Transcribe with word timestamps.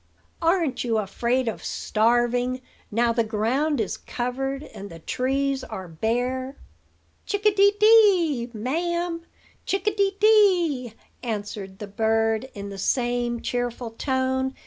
"'Aren't 0.41 0.83
you 0.83 0.97
afraid 0.97 1.47
of 1.47 1.63
starving, 1.63 2.61
now 2.89 3.13
the 3.13 3.23
ground 3.23 3.79
is 3.79 3.97
covered 3.97 4.63
and 4.63 4.89
the 4.89 4.97
trees 4.97 5.63
are 5.63 5.87
bare?' 5.87 6.55
"'Chick 7.27 7.45
a 7.45 7.53
dee 7.53 7.75
dee, 7.79 8.49
ma'am, 8.51 9.21
chick 9.67 9.85
a 9.85 9.93
dee 9.93 10.17
dee!'" 10.19 10.93
answered 11.21 11.77
the 11.77 11.85
bird 11.85 12.49
in 12.55 12.69
the 12.71 12.79
same 12.79 13.43
cheerful 13.43 13.91
tone. 13.91 14.55